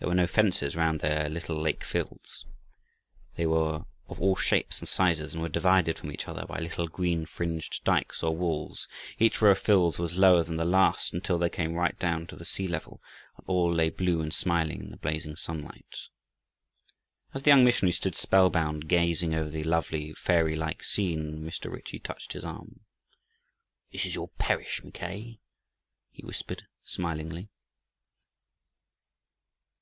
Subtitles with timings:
[0.00, 2.44] There were no fences round their little lake fields.
[3.36, 6.86] They were of all shapes and sizes, and were divided from each other by little
[6.88, 8.86] green fringed dykes or walls.
[9.18, 12.36] Each row of fields was lower than the last until they came right down to
[12.36, 13.00] the sea level,
[13.38, 15.96] and all lay blue and smiling in the blazing sunlight.
[17.32, 21.72] As the young missionary stood spellbound, gazing over the lovely, fairylike scene, Mr.
[21.72, 22.80] Ritchie touched his arm.
[23.90, 25.38] "This is your parish, Mackay,"
[26.10, 27.48] he whispered smilingly.